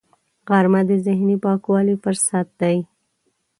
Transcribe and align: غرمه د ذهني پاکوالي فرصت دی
غرمه 0.49 0.81
د 0.89 0.91
ذهني 1.05 1.35
پاکوالي 1.45 1.95
فرصت 2.03 2.47
دی 2.61 2.77